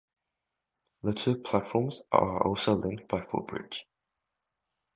[1.03, 3.85] The two platforms are also linked by footbridge.